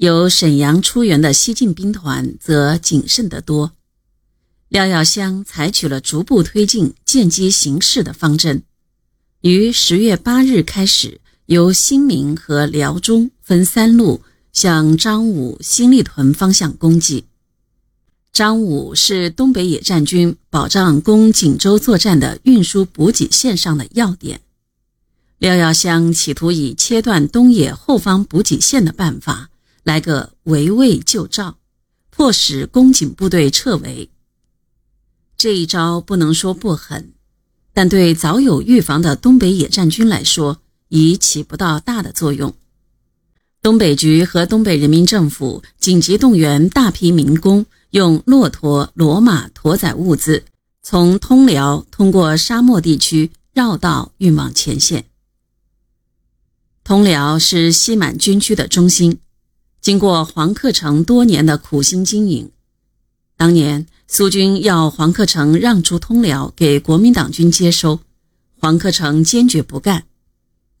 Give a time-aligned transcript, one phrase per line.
[0.00, 3.72] 由沈阳出援的西进兵团则谨慎得多。
[4.70, 8.62] 廖耀湘采取了逐步推进、见机行事的方针，
[9.42, 14.22] 于十月八日开始，由新民和辽中分三路
[14.54, 17.26] 向张武、新立屯方向攻击。
[18.32, 24.40] 张武是东北野战军保障攻锦州作战的运输补给线上的要点。
[25.36, 29.49] 廖耀湘企图以切断东野后方补给线的办法，
[29.82, 31.58] 来个围魏救赵，
[32.10, 34.10] 迫使攻锦部队撤围。
[35.36, 37.12] 这一招不能说不狠，
[37.72, 42.54] 但对早有预防的东北野战军来说，已起不到大的作用。
[43.62, 47.66] 东北局和东北人民政府紧急动员大批民工。
[47.90, 50.44] 用骆驼、骡马驮载物资，
[50.80, 55.06] 从通辽通过沙漠地区绕道运往前线。
[56.84, 59.18] 通辽是西满军区的中心，
[59.80, 62.50] 经过黄克诚多年的苦心经营，
[63.36, 68.00] 当年苏军要黄克诚让出通辽给国民党军接收，
[68.58, 70.04] 黄克诚坚决不干。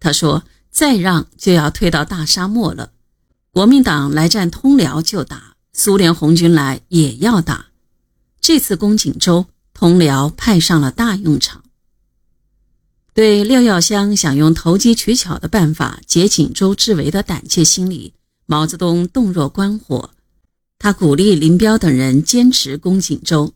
[0.00, 2.90] 他说：“再让就要退到大沙漠了，
[3.52, 7.66] 国民党来占通辽就打。”苏联红军来也要打，
[8.40, 11.62] 这次攻锦州，通辽派上了大用场。
[13.14, 18.12] 对廖耀湘想用投机取巧的办法解锦州之围的胆怯心理，
[18.50, 20.10] 毛泽东洞若观火。
[20.78, 23.52] 他鼓励林彪等人坚持攻锦州，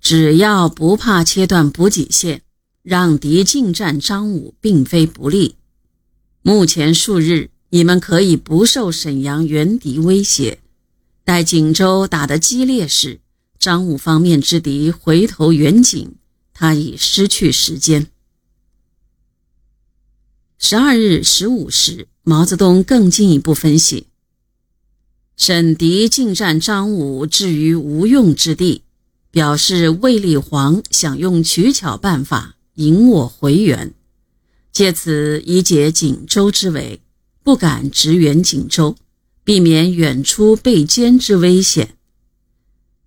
[0.00, 2.42] 只要不怕切断补给线，
[2.82, 5.54] 让敌进占张武并非不利。
[6.42, 10.58] 目前数日，你们可以不受沈阳援敌威胁。
[11.22, 13.20] 待锦州打得激烈时，
[13.60, 16.16] 张武方面之敌回头援锦，
[16.52, 18.08] 他已失去时间。
[20.64, 24.06] 十二日十五时，毛泽东更进一步分析：
[25.36, 28.82] 沈敌进占张武，置于无用之地，
[29.32, 33.92] 表示卫立煌想用取巧办法引我回援，
[34.70, 37.00] 借此以解锦州之围，
[37.42, 38.94] 不敢直援锦州。
[39.42, 41.96] 避免远出被歼之危险。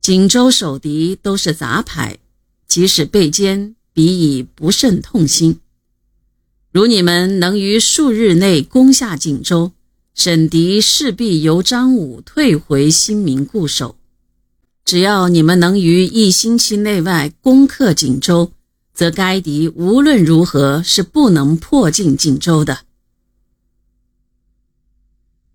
[0.02, 2.18] 锦州守敌都是杂牌，
[2.68, 5.62] 即使被歼，彼已不甚痛心。
[6.76, 9.72] 如你们能于数日内攻下锦州，
[10.14, 13.96] 沈敌势必由张武退回新民固守。
[14.84, 18.52] 只要你们能于一星期内外攻克锦州，
[18.94, 22.80] 则该敌无论如何是不能破进锦州的。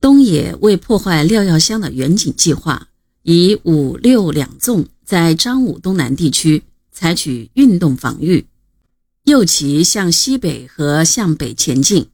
[0.01, 2.89] 东野为破坏廖耀湘的远景计划，
[3.25, 8.47] 以五六两纵在张武东南地区采取运动防御，
[9.25, 12.05] 右旗向西北和向北前进；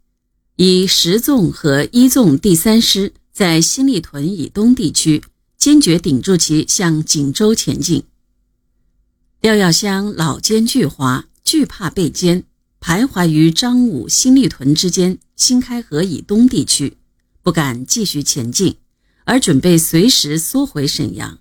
[0.57, 5.23] 以十纵和一纵第三师在新立屯以东地区
[5.57, 8.05] 坚决顶住其向锦州前进。
[9.41, 12.43] 廖耀湘老奸巨猾，惧怕被歼，
[12.81, 16.97] 徘徊于张武新立屯之间新开河以东地区。
[17.43, 18.77] 不敢继续前进，
[19.25, 21.39] 而准备随时缩回沈阳。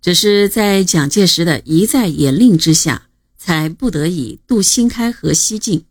[0.00, 3.08] 只是在蒋介石的一再严令之下，
[3.44, 5.84] 才不得已渡新开河西进。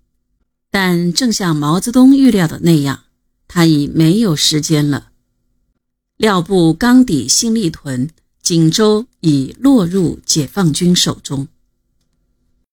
[0.69, 3.03] 但正像毛泽东预料的那样，
[3.45, 5.09] 他已没有时间了。
[6.15, 8.09] 廖部刚抵新立屯，
[8.41, 11.49] 锦州已落入解放军手中。